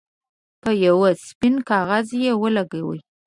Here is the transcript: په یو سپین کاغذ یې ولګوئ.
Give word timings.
په 0.61 0.69
یو 0.85 0.97
سپین 1.27 1.55
کاغذ 1.69 2.07
یې 2.23 2.31
ولګوئ. 2.41 2.99